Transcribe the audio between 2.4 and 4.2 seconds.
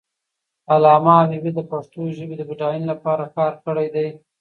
بډاینې لپاره کار کړی دی.